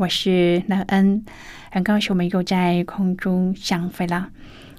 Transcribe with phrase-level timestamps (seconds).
[0.00, 1.26] 我是乐恩，
[1.70, 4.30] 很高兴我们又在空中相会了。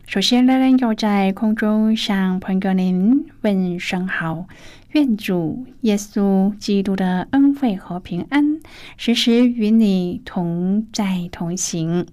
[0.07, 4.47] 首先，乐恩要在空中向朋友您问声好，
[4.94, 8.59] 愿主耶稣基督的恩惠和平安
[8.97, 12.08] 时时与你同在同行。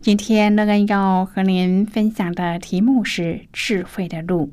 [0.00, 4.52] 今天，乐恩要和您分享的题目是智慧的路。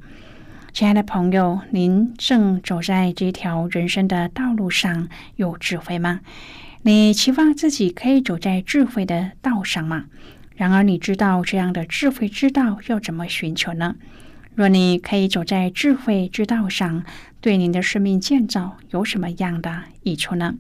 [0.71, 5.07] 亲爱的朋友，您正走在这条人生的道路上，
[5.37, 6.19] 有智慧吗？
[6.85, 10.05] 你期望自己可以走在智慧的道上吗？
[10.57, 13.95] 然而，你知道这样的智慧之道要怎么寻求呢？
[14.53, 17.05] 若你可以走在智慧之道上，
[17.39, 20.55] 对您的生命建造有什么样的益处呢？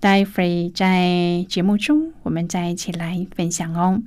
[0.00, 4.02] 待会儿在节目中，我们再一起来分享哦。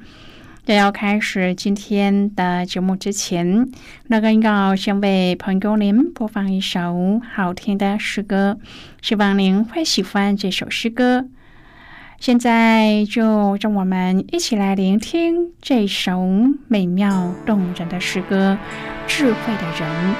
[0.66, 3.70] 在要开始今天的节目之前，
[4.08, 8.58] 那个要先为朋友您播放一首好听的诗歌，
[9.02, 11.26] 希望您会喜欢这首诗歌。
[12.18, 16.26] 现在就让我们一起来聆听这首
[16.70, 18.58] 美妙动人的诗歌
[19.08, 20.16] 《智慧的人》。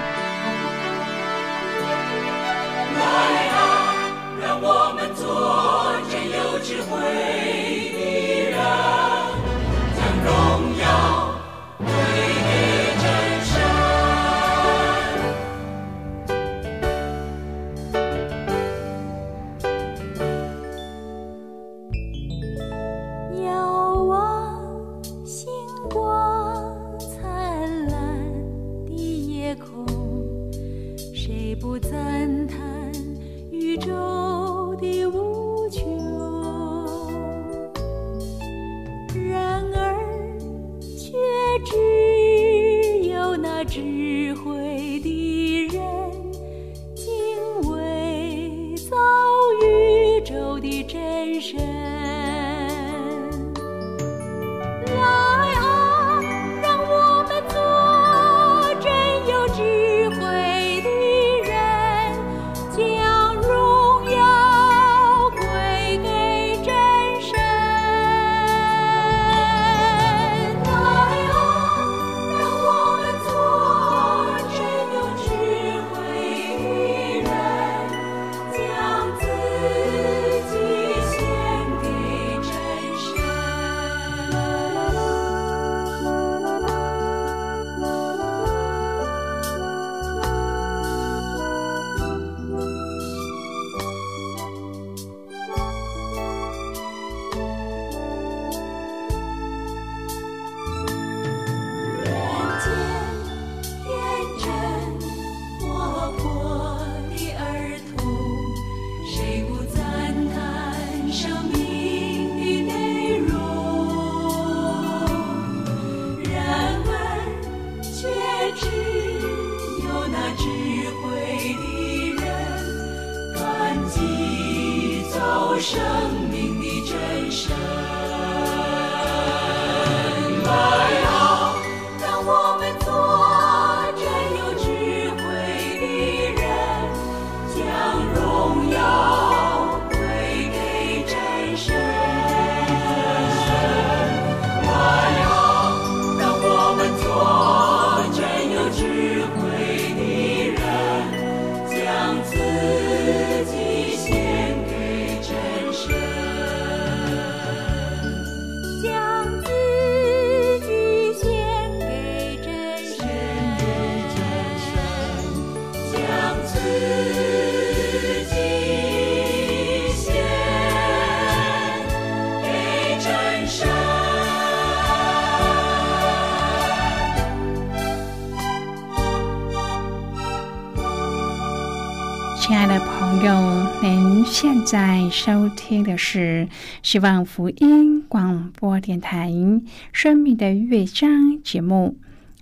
[185.14, 186.48] 收听的是
[186.82, 189.30] 希望福音广播电台
[189.92, 191.12] 《生命的乐章》
[191.44, 191.96] 节目。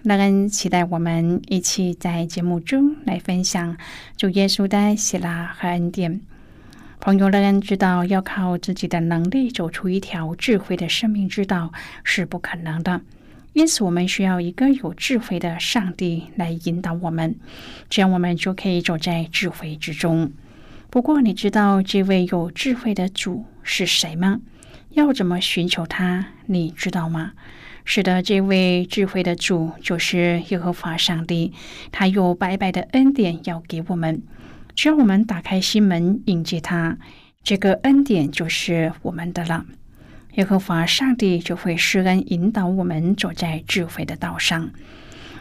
[0.03, 3.75] 那恩期待我们一起在节目中来分享
[4.15, 6.21] 主耶稣的喜乐和恩典。
[7.01, 11.73] 朋友，乐恩知道要靠自己的能力走出一条智慧的生命之道
[12.05, 13.01] 是不可能的。
[13.51, 17.35] 因此，我们需要一个有智慧的上帝来引导我们，
[17.89, 20.31] 这样我们就可以走在智慧之中。
[20.91, 24.41] 不过，你知道这位有智慧的主是谁吗？
[24.89, 26.27] 要怎么寻求他？
[26.47, 27.31] 你知道吗？
[27.85, 31.53] 是的，这位智慧的主就是耶和华上帝，
[31.93, 34.21] 他有白白的恩典要给我们，
[34.75, 36.97] 只要我们打开心门迎接他，
[37.41, 39.65] 这个恩典就是我们的了。
[40.33, 44.71] 耶和华上帝就会施恩引导我们走在智慧的道上。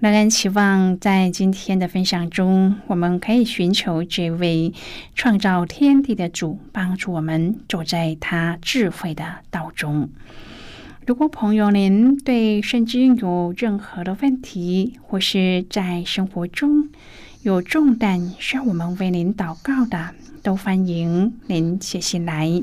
[0.00, 4.72] 仍然期望，在今天的分享中，我们可以寻求这位
[5.14, 10.08] 创造天地的主，帮助我们走在他智慧的道中。
[11.06, 16.88] 如果朋友您对圣经有任何的问题，或是在生活中
[17.42, 22.62] 有重担需要我们为您祷告的，都欢迎您写信来。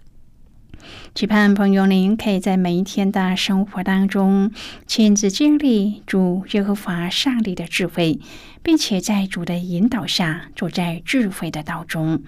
[1.13, 4.49] 期盼朋友您可以在每一天的生活当中
[4.87, 8.17] 亲自经历主耶和华上帝的智慧，
[8.63, 12.21] 并且在主的引导下走在智慧的道中。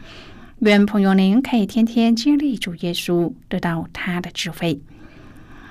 [0.59, 4.81] 愿朋友您可以天天经历主耶稣，得到他的智慧。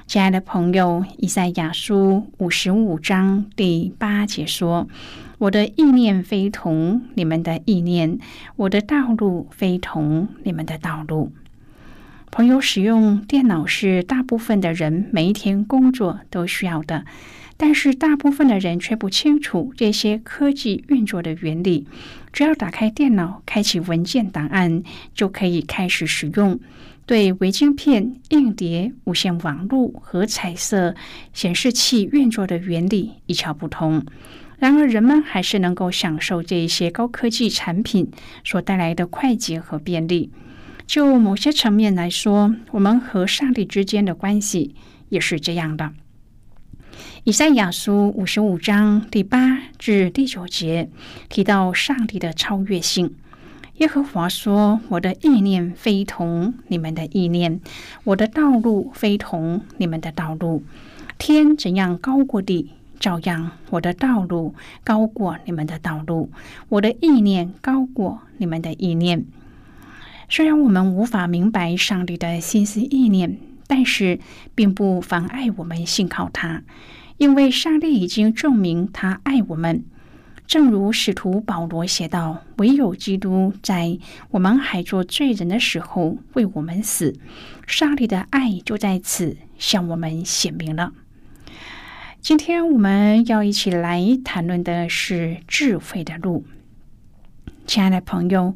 [0.06, 4.88] 亲爱的朋友，以赛亚书五十五章第八节说
[5.36, 8.18] ：“我的意念非同你们的意念，
[8.56, 11.30] 我的道路非同你们的道路。”
[12.32, 17.04] 朋友使用电脑是大部分的人每一天工作都需要的，
[17.58, 21.86] 但是大部分的人却不清楚这些科技运作的原理。
[22.32, 24.82] 只要打开电脑，开启文件档案，
[25.14, 26.58] 就可以开始使用。
[27.04, 30.94] 对微晶片、硬碟、无线网络和彩色
[31.34, 34.06] 显示器运作的原理一窍不通。
[34.58, 38.10] 然而，人们还是能够享受这些高科技产品
[38.42, 40.30] 所带来的快捷和便利。
[40.92, 44.74] 就某些层面来说，我们和上帝之间的关系
[45.08, 45.94] 也是这样的。
[47.24, 50.90] 以赛亚书五十五章第八至第九节
[51.30, 53.14] 提到上帝的超越性。
[53.76, 57.62] 耶和华说：“我的意念非同你们的意念，
[58.04, 60.62] 我的道路非同你们的道路。
[61.16, 62.68] 天怎样高过地，
[63.00, 64.54] 照样我的道路
[64.84, 66.30] 高过你们的道路，
[66.68, 69.24] 我的意念高过你们的意念。”
[70.34, 73.36] 虽然我们无法明白上帝的心思意念，
[73.66, 74.18] 但是
[74.54, 76.62] 并不妨碍我们信靠他，
[77.18, 79.84] 因为上帝已经证明他爱我们。
[80.46, 83.98] 正如使徒保罗写道：“唯有基督在
[84.30, 87.14] 我们还做罪人的时候为我们死，
[87.66, 90.94] 上帝的爱就在此向我们显明了。”
[92.22, 96.46] 今天我们要一起来谈论的是智慧的路。
[97.66, 98.54] 亲爱的朋友，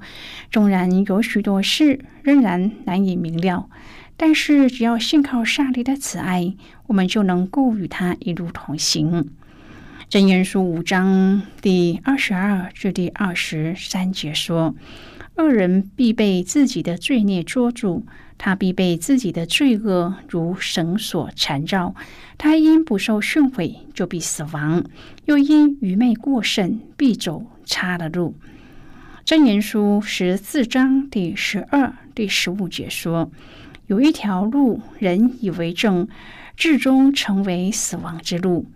[0.51, 3.69] 纵然有许多事仍然难以明了，
[4.17, 6.55] 但是只要信靠上帝的慈爱，
[6.87, 9.31] 我们就能够与他一路同行。
[10.11, 14.75] 箴言书五章第二十二至第二十三节说
[15.37, 18.05] ：“恶人必被自己的罪孽捉住，
[18.39, 21.95] 他必被自己的罪恶如绳索缠绕。
[22.39, 24.83] 他因不受训诲，就必死亡；
[25.25, 28.35] 又因愚昧过甚，必走差的路。”
[29.27, 33.33] 箴言书十四章第十二、第十五节说
[33.89, 36.07] ：“有一条路，人以为正，
[36.57, 38.67] 至终成为死亡之路。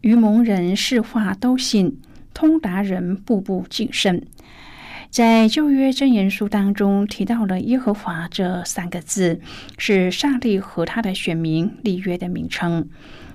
[0.00, 2.00] 愚蒙人是话都信，
[2.32, 4.26] 通达人步步谨慎。”
[5.10, 9.42] 在旧约箴言书当中提到了耶和华这三个字，
[9.76, 12.88] 是上帝和他的选民立约的名称。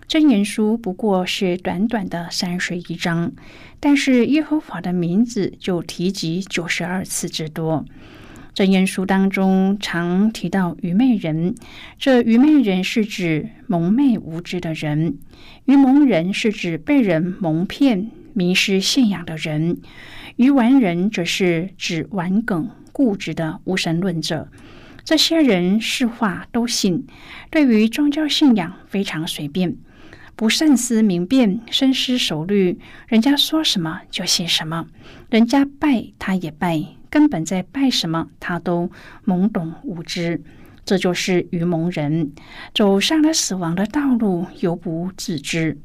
[0.07, 3.33] 箴言书不过是短短的三十一章，
[3.79, 7.85] 但是耶和华的名字就提及九十二次之多。
[8.53, 11.55] 真言书当中常提到愚昧人，
[11.97, 15.15] 这愚昧人是指蒙昧无知的人；
[15.65, 19.77] 愚蒙人是指被人蒙骗、迷失信仰的人；
[20.35, 24.49] 愚顽人则是指顽梗、固执的无神论者。
[25.03, 27.05] 这些人是话都信，
[27.51, 29.75] 对于宗教信仰非常随便，
[30.35, 32.77] 不慎思明辨、深思熟虑，
[33.07, 34.87] 人家说什么就信什么，
[35.29, 36.83] 人家拜他也拜。
[37.09, 38.91] 根本在拜什么，他都
[39.25, 40.41] 懵懂无知，
[40.83, 42.33] 这就是愚蒙人
[42.73, 45.77] 走上了死亡的道路，犹不自知。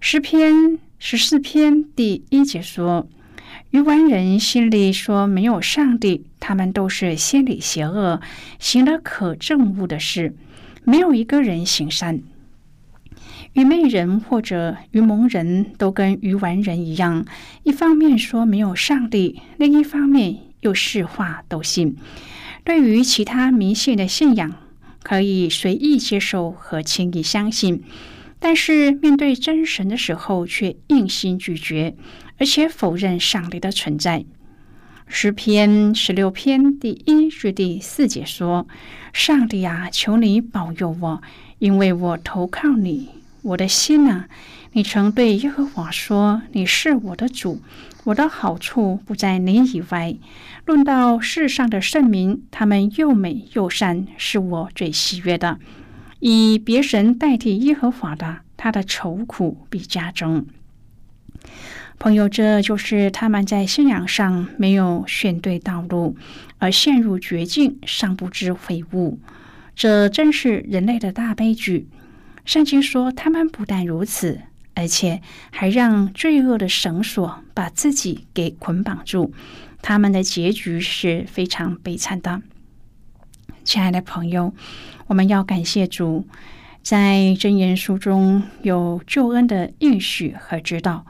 [0.00, 3.08] 诗篇十四篇第一节说
[3.70, 8.20] ：“愚顽人心里说没有上帝，他们都是心里邪恶，
[8.58, 10.36] 行了可憎恶的事，
[10.84, 12.20] 没有一个人行善。”
[13.54, 17.26] 愚昧人或者愚蒙人都跟愚顽人一样，
[17.64, 21.96] 一方面说没有上帝，另一方面又是话都信。
[22.64, 24.54] 对于其他迷信的信仰，
[25.02, 27.82] 可以随意接受和轻易相信，
[28.38, 31.94] 但是面对真神的时候，却硬心拒绝，
[32.38, 34.24] 而且否认上帝的存在。
[35.08, 38.66] 诗篇十六篇第一至第四节说
[39.12, 41.22] ：“上帝啊，求你保佑我，
[41.58, 43.08] 因为我投靠你。”
[43.42, 44.26] 我的心呐，
[44.72, 47.60] 你曾对耶和华说：“你是我的主，
[48.04, 50.14] 我的好处不在你以外。”
[50.64, 55.58] 论到世上的圣名，他们又美又善，是我最喜悦的。
[56.20, 60.46] 以别神代替耶和华的，他的愁苦必加增。
[61.98, 66.16] 朋友，这就是他们在信仰上没有选对道路，
[66.58, 69.18] 而陷入绝境，尚不知悔悟。
[69.74, 71.88] 这真是人类的大悲剧。
[72.44, 74.40] 圣经说，他们不但如此，
[74.74, 79.32] 而且还让罪恶的绳索把自己给捆绑住。
[79.80, 82.42] 他们的结局是非常悲惨的。
[83.64, 84.52] 亲爱的朋友，
[85.06, 86.26] 我们要感谢主，
[86.82, 91.06] 在箴言书中有救恩的应许和指导。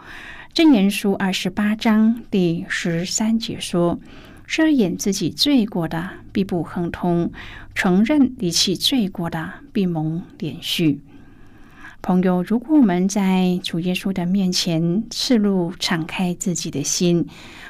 [0.55, 3.99] 箴言书二十八章第十三节说
[4.47, 7.31] ：“遮掩自己罪过的，必不亨通；
[7.75, 11.01] 承认离弃罪过的，必蒙连续。”
[12.03, 17.29] 朋友，如果我们在主耶稣的面前赤露敞开自己的心，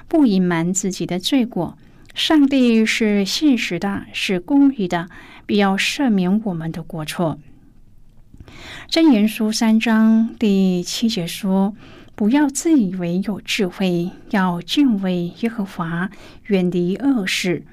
[0.08, 1.76] 不隐瞒自己的罪过，
[2.14, 5.10] 上帝是信实的，是公义的，
[5.44, 7.38] 必要赦免我们的过错。
[8.90, 11.76] 箴言书三章第七节说
[12.16, 16.10] ：“不要自以为有智慧，要敬畏耶和华，
[16.46, 17.66] 远离恶事。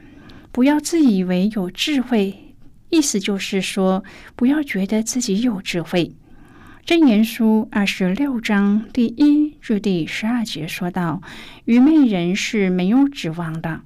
[0.51, 2.53] 不要自以为有智慧，
[2.89, 4.03] 意思就是说，
[4.35, 6.11] 不要觉得自己有智慧。”
[6.89, 11.21] 箴言书二十六章第一至第十二节说道
[11.65, 13.81] ：“愚昧人是没有指望的。”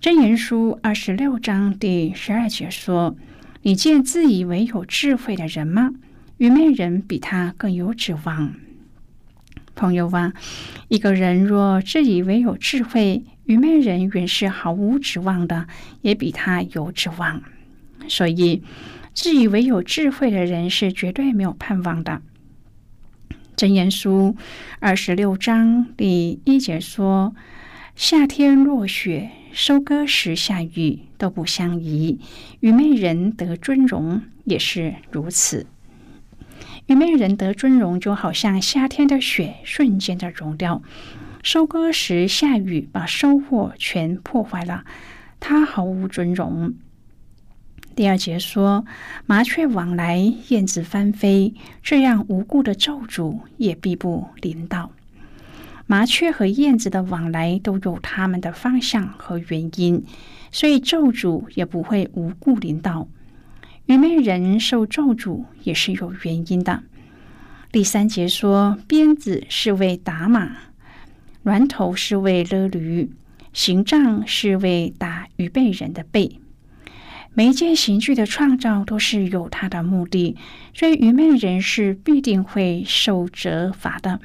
[0.00, 3.16] 箴言书二十六章第十二节说
[3.62, 5.90] ：“你见自以为有智慧的人吗？
[6.36, 8.54] 愚昧人比他更有指望。”
[9.74, 10.34] 朋友啊，
[10.86, 15.66] 一个人若自以为有智慧，愚昧人原是毫无指望的，
[16.02, 17.42] 也比他有指望。
[18.06, 18.62] 所以。
[19.14, 22.20] 自以为有智慧的人是绝对没有盼望的。
[23.56, 24.36] 箴言书
[24.80, 27.34] 二十六章第一节说
[27.94, 32.18] ：“夏天落雪，收割时下雨，都不相宜。
[32.58, 35.66] 愚昧人得尊荣也是如此。
[36.86, 40.82] 愚昧人得尊荣，就好像夏天的雪瞬间的融掉；
[41.44, 44.84] 收割时下雨，把收获全破坏了，
[45.38, 46.74] 他毫无尊荣。”
[47.94, 48.84] 第二节说
[49.24, 54.90] ：“麻雀往来，燕子翻飞，这样无故的咒诅也必不临到。
[55.86, 60.02] 麻雀和燕子的往来都有他们的方向和原因，
[60.50, 63.06] 所以咒诅也不会无故临到。
[63.86, 66.82] 愚昧人受咒诅也是有原因的。”
[67.70, 70.56] 第三节说：“鞭子是为打马，
[71.44, 73.10] 栾头是为勒驴，
[73.52, 76.40] 行杖是为打愚昧人的背。”
[77.36, 80.36] 每一件刑具的创造都是有它的目的，
[80.72, 84.20] 所以愚昧人是必定会受责罚的。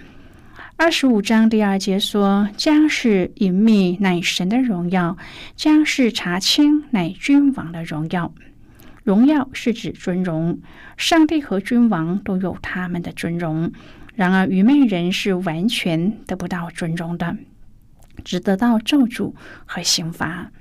[0.75, 5.17] 二十五章第二节说：“将是隐秘乃神的荣耀，
[5.55, 8.31] 将是查清乃君王的荣耀。
[9.03, 10.59] 荣耀是指尊荣，
[10.95, 13.71] 上帝和君王都有他们的尊荣。
[14.13, 17.35] 然而愚昧人是完全得不到尊荣的，
[18.23, 19.33] 只得到咒诅
[19.65, 20.51] 和刑罚。”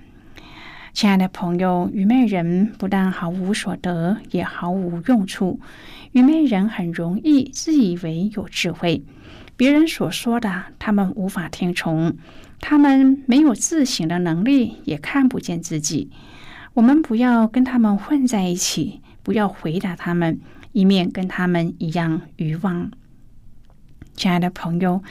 [0.99, 5.61] 亲爱的朋友，愚昧人不但毫无所得，也毫无用处。
[6.11, 9.05] 愚昧人很容易自以为有智慧，
[9.57, 12.17] 别人所说的他们无法听从，
[12.59, 16.11] 他们没有自省的能力，也看不见自己。
[16.75, 20.40] 我们不要跟他们混在一起，不要回答他们，
[20.73, 22.90] 以免跟他们一样愚妄。
[24.17, 25.05] 亲爱的朋友，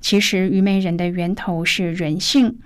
[0.00, 2.56] 其实愚昧人的源头是人性。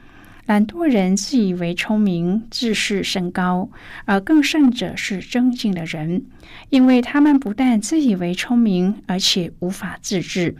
[0.50, 3.68] 懒惰人自以为聪明，自视甚高；
[4.04, 6.24] 而更甚者是争竞的人，
[6.70, 10.56] 因为他们不但自以为聪明，而且无法自制。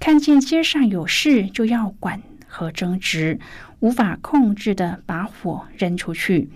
[0.00, 3.38] 看见街上有事就要管和争执，
[3.80, 6.48] 无法控制的把火扔出去。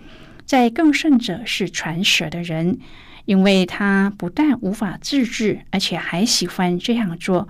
[0.43, 2.79] 再更甚者是传舌的人，
[3.25, 7.47] 因为他不但无法自制，而且还喜欢这样做，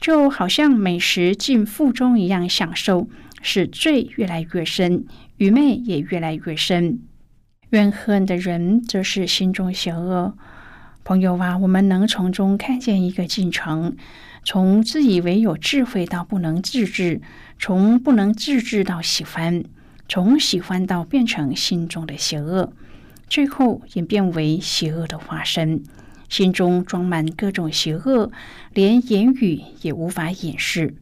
[0.00, 3.10] 就好像美食进腹中一样享受。
[3.42, 5.04] 使罪越来越深，
[5.36, 7.00] 愚昧也越来越深。
[7.70, 10.34] 怨恨的人则是心中邪恶。
[11.04, 13.96] 朋友啊，我们能从中看见一个进程：
[14.44, 17.20] 从自以为有智慧到不能自制，
[17.58, 19.64] 从不能自制到喜欢，
[20.08, 22.72] 从喜欢到变成心中的邪恶，
[23.28, 25.82] 最后演变为邪恶的化身。
[26.28, 28.30] 心中装满各种邪恶，
[28.72, 30.94] 连言语也无法掩饰。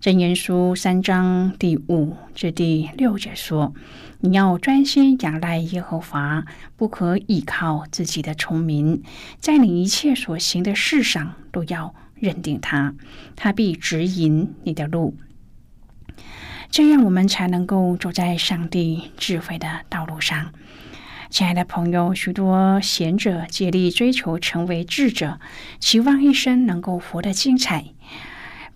[0.00, 3.74] 真言书三章第五至第六节说
[4.20, 6.46] ：“你要专心仰赖耶和华，
[6.78, 9.02] 不可倚靠自己的聪明，
[9.40, 12.94] 在你一切所行的事上都要认定他，
[13.36, 15.18] 他必指引你的路。
[16.70, 20.54] 这样，我们才能够走在上帝智慧的道路上。”
[21.28, 25.38] 亲爱的朋友，许多贤者竭力追求成为智者，
[25.78, 27.84] 期望一生能够活得精彩。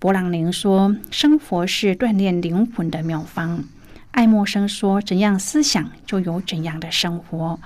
[0.04, 3.64] 勃朗宁说：“生活是锻炼灵魂的妙方。”
[4.12, 7.58] 爱默生说：“怎样思想，就有怎样的生活。”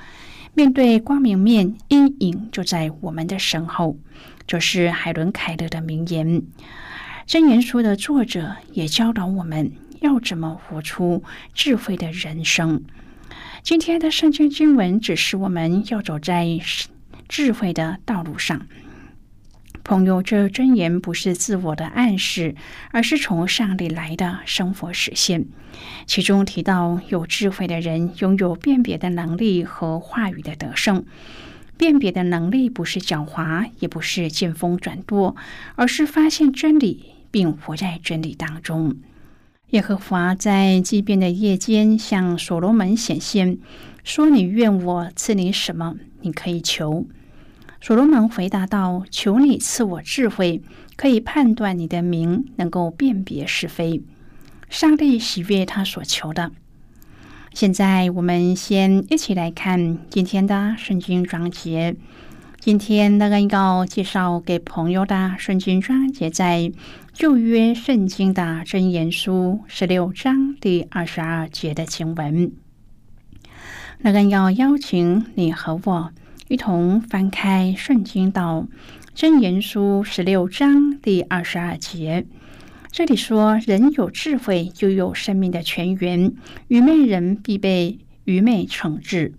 [0.54, 3.99] 面对光明面，阴影就在我们的身后。
[4.47, 6.45] 这是海伦·凯勒的名言。
[7.26, 11.24] 真言书的作者也教导我们要怎么活出
[11.55, 12.85] 智慧的人生。
[13.64, 16.46] 今天的圣经经文指示我们要走在
[17.29, 18.64] 智慧的道路上。
[19.88, 22.55] 朋友，这真言不是自我的暗示，
[22.90, 25.46] 而是从上帝来的生活实现。
[26.05, 31.07] 其中提到，有智慧的人拥有辨别的能力和话语的得胜。
[31.79, 35.35] 辨别的能力不是狡猾，也不是见风转舵，
[35.74, 38.94] 而是发现真理并活在真理当中。
[39.70, 43.57] 耶和华在祭奠的夜间向所罗门显现，
[44.05, 45.94] 说：“你愿我赐你什么？
[46.20, 47.07] 你可以求。”
[47.80, 50.62] 所罗门回答道：“求你赐我智慧，
[50.96, 54.02] 可以判断你的名，能够辨别是非。
[54.68, 56.50] 上帝喜悦他所求的。”
[57.54, 61.96] 现在我们先一起来看今天的圣经章节。
[62.60, 66.72] 今天那个要介绍给朋友的圣经章节，在
[67.12, 72.50] 旧约圣经的箴言书十六章第二十二节的经文。
[74.00, 76.12] 那个要邀请你和我。
[76.48, 78.66] 一同翻开圣经到
[79.14, 82.24] 真言书十六章第二十二节，
[82.90, 86.30] 这里说：“人有智慧，就有生命的泉源；
[86.68, 89.34] 愚昧人必被愚昧惩治。”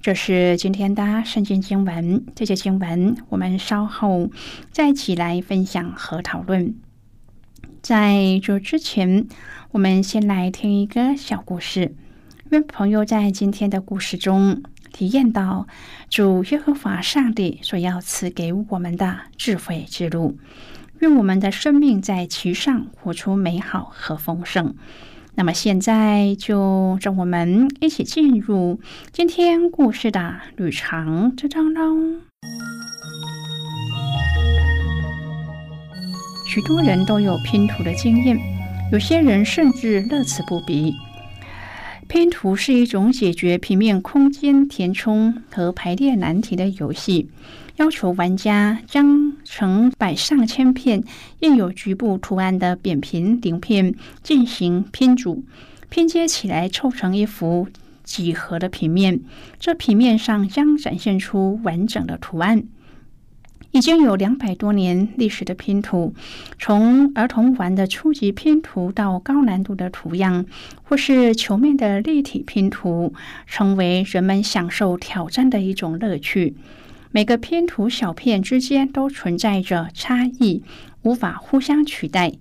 [0.00, 2.24] 这是今天的圣经经文。
[2.36, 4.30] 这些经文我们稍后
[4.70, 6.76] 再一起来分享和讨论。
[7.82, 9.26] 在这之前，
[9.72, 11.96] 我们先来听一个小故事。
[12.50, 14.62] 愿朋友在今天的故事中。
[14.96, 15.66] 体验到
[16.08, 20.38] 主耶和华上帝所要赐给我们的智慧之路，
[21.00, 24.74] 愿我们的生命在其上活出美好和丰盛。
[25.34, 28.80] 那么现在就让我们一起进入
[29.12, 32.22] 今天故事的旅程之中喽。
[36.48, 38.38] 许多人都有拼图的经验，
[38.90, 40.94] 有些人甚至乐此不疲。
[42.16, 47.28] 拼图是一种解决平面空间填充和排列难题的游戏，
[47.76, 51.04] 要求玩家将成百上千片
[51.40, 55.44] 印有局部图案的扁平鳞片进行拼组，
[55.90, 57.68] 拼接起来凑成一幅
[58.02, 59.20] 几何的平面。
[59.60, 62.64] 这平面上将展现出完整的图案。
[63.76, 66.14] 已经有两百多年历史的拼图，
[66.58, 70.46] 从儿童玩的初级拼图到高难度的图样，
[70.82, 73.12] 或是球面的立体拼图，
[73.46, 76.56] 成为人们享受挑战的一种乐趣。
[77.10, 80.62] 每个拼图小片之间都存在着差异，
[81.02, 82.32] 无法互相取代。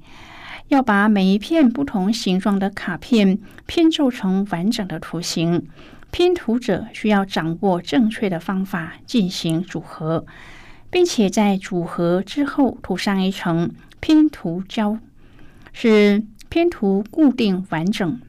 [0.69, 5.67] 要把每一片不同形状的卡片拼凑成完整的图形，
[6.11, 10.25] 拼图者需要掌握正确的方法进行组合。
[10.95, 14.97] 并且在组合之后涂上一层拼图胶，
[15.73, 18.21] 使拼图固定完整，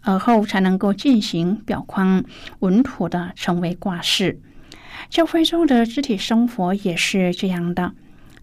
[0.00, 2.24] 而后才能够进行表框，
[2.60, 4.40] 稳妥的成为挂饰。
[5.10, 7.92] 教会中的肢体生活也是这样的，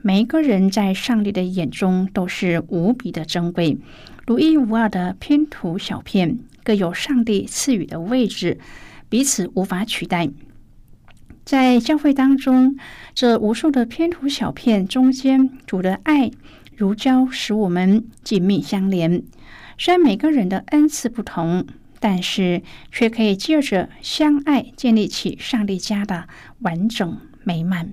[0.03, 3.79] 每一个人在上帝的眼中都是无比的珍贵，
[4.27, 8.59] 独一无二的拼图小片，各有上帝赐予的位置，
[9.09, 10.29] 彼此无法取代。
[11.51, 12.77] 在教会当中，
[13.13, 16.31] 这无数的篇图小片中间，主的爱
[16.77, 19.21] 如胶，使我们紧密相连。
[19.77, 21.67] 虽然每个人的恩赐不同。
[21.99, 26.29] 但是，却可以借着相爱建立起上帝家的
[26.61, 27.91] 完整美满。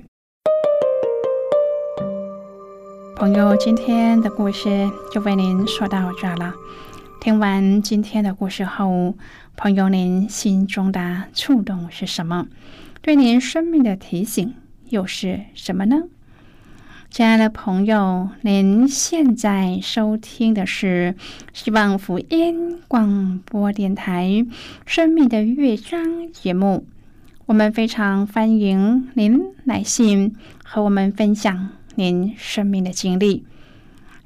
[3.17, 6.55] 朋友，今天的故事就为您说到这了。
[7.21, 9.15] 听完今天的故事后，
[9.57, 12.47] 朋友您心中的触动是什么？
[13.09, 14.53] 对您生命的提醒
[14.91, 16.03] 又是什么呢？
[17.09, 21.15] 亲爱的朋友，您现在收听的是
[21.55, 24.27] 希望福音广播电台
[24.85, 26.85] 《生命的乐章》节目。
[27.47, 33.47] 我们非常欢迎您来信和我们分享您生命的经历。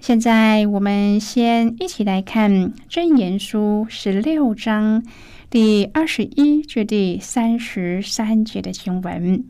[0.00, 2.50] 现在，我们先一起来看
[2.88, 5.04] 《真言书》十六章
[5.52, 9.44] 第二十一至第三十三节的经文。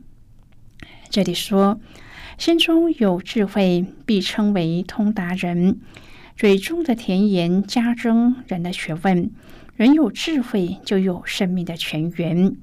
[1.08, 1.80] 这里说。
[2.36, 5.76] 心中有智慧，必称为通达人；
[6.36, 9.30] 嘴中的甜言加增人的学问。
[9.76, 12.56] 人有智慧，就有生命的泉源。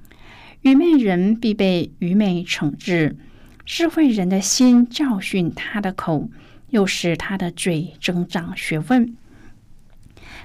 [0.63, 3.15] 愚昧人必被愚昧惩治。
[3.65, 6.29] 智慧人的心教训他的口，
[6.71, 9.15] 又使他的嘴增长学问。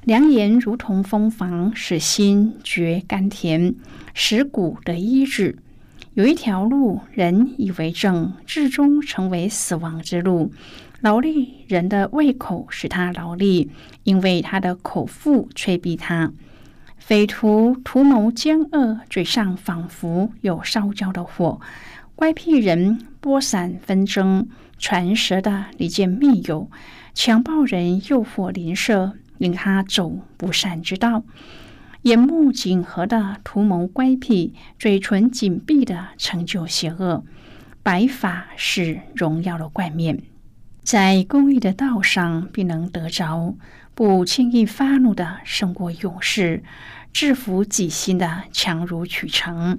[0.05, 3.75] 良言如同蜂房，使心觉甘甜，
[4.13, 5.57] 使骨得医治。
[6.13, 10.53] 有一条路，人以为正，至终成为死亡之路。
[11.01, 13.71] 劳力人的胃口使他劳力，
[14.03, 16.31] 因为他的口腹催逼他。
[16.99, 21.59] 匪徒图谋奸恶，嘴上仿佛有烧焦的火。
[22.15, 24.47] 乖僻人播散纷争，
[24.79, 26.71] 传舌的离间密友。
[27.15, 29.13] 强暴人诱惑邻舍，
[29.45, 31.23] 令他走不善之道。
[32.01, 37.23] 眼目紧合的图谋乖僻，嘴唇紧闭的成就邪恶。
[37.83, 40.23] 白发是荣耀的冠冕，
[40.83, 43.55] 在公益的道上必能得着。
[43.95, 46.65] 不轻易发怒的胜过勇士，
[47.13, 49.79] 制服己心的强如取成。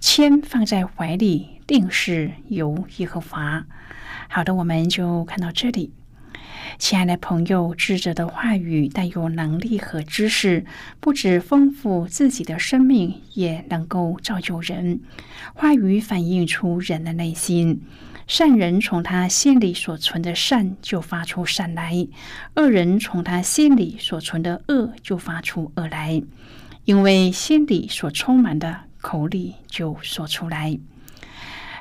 [0.00, 3.66] 铅放在怀里，定是由耶和华。
[4.30, 5.92] 好的，我们就看到这里。
[6.78, 10.64] 亲爱的朋友，智者的话语带有能力和知识，
[10.98, 15.00] 不止丰富自己的生命，也能够造就人。
[15.54, 17.82] 话语反映出人的内心，
[18.26, 22.06] 善人从他心里所存的善就发出善来，
[22.54, 26.22] 恶人从他心里所存的恶就发出恶来，
[26.84, 30.78] 因为心里所充满的，口里就说出来。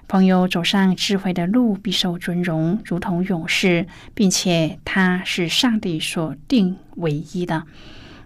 [0.10, 7.66] 朋友走上智慧的路，必受尊荣，如同勇士，并且他是上帝所定唯一的。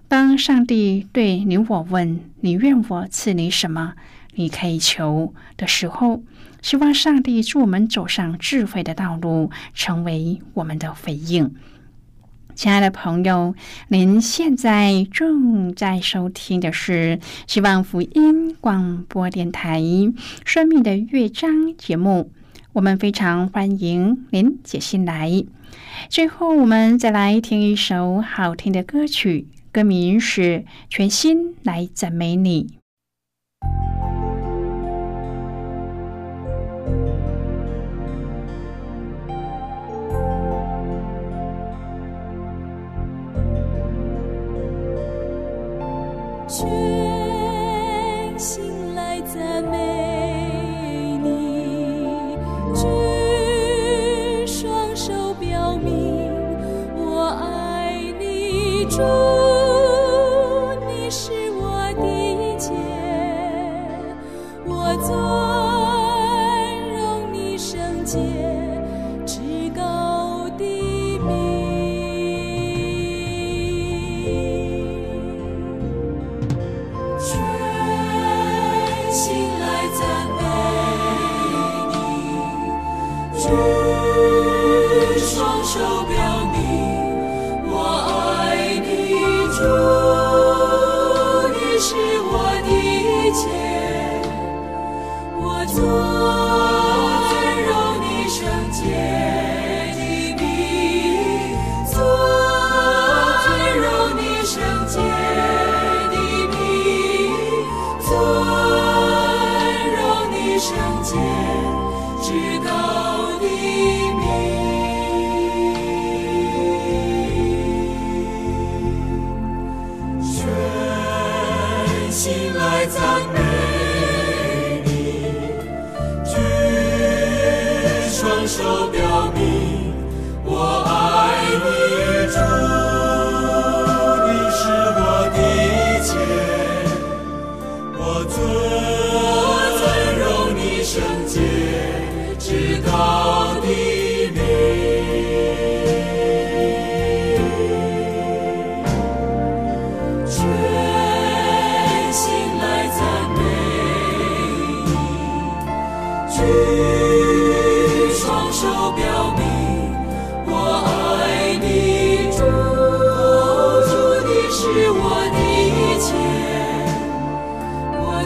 [0.08, 3.96] 当上帝对你我问：“你愿我赐你什么？
[4.36, 6.24] 你可以求的时候，
[6.62, 11.54] 希望上帝助我们走上智慧的道路，成为我们的回应。”
[12.56, 13.56] 亲爱的朋友，
[13.88, 19.82] 您现在正在收听的是希望福音广播电台
[20.46, 22.32] 《生命的乐章》节目。
[22.74, 25.44] 我们非常欢迎您写信来。
[26.10, 30.42] 最后，我们再来听一首好听的歌曲，歌名是
[30.90, 32.68] 《全心来赞美你》。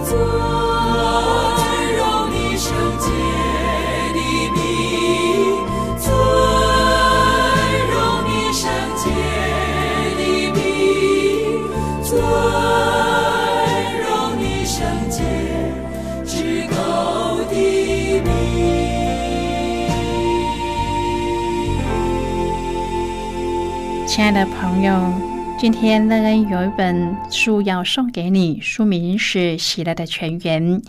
[0.07, 0.15] 尊
[1.97, 1.99] 荣
[2.31, 3.05] 你圣洁
[4.13, 4.19] 的
[4.55, 4.57] 名，
[5.99, 6.05] 尊
[7.91, 7.93] 荣
[8.25, 8.63] 你圣
[8.95, 9.03] 洁
[10.17, 10.19] 的
[10.53, 10.57] 名，
[12.01, 12.07] 尊
[14.01, 14.07] 荣
[14.39, 14.75] 你圣
[15.09, 15.17] 洁
[16.25, 16.31] 至
[16.69, 16.75] 高
[17.49, 17.53] 的
[18.21, 18.25] 名。
[24.07, 25.26] 亲爱的朋友。
[25.59, 30.81] 今天乐恩有一本书要送给你，书名是《喜乐的泉源》。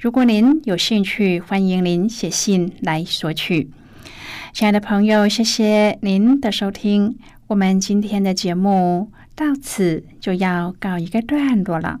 [0.00, 3.70] 如果您有兴趣，欢迎您写信来索取。
[4.52, 12.00] 亲爱的朋友，谢谢您的收听，我们今天的节目到此就要告一个段落了。